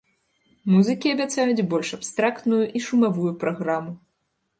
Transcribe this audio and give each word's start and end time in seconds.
Музыкі 0.75 1.11
абяцаюць 1.15 1.65
больш 1.73 1.91
абстрактную 1.97 2.63
і 2.79 2.81
шумавую 2.87 3.31
праграму. 3.45 3.93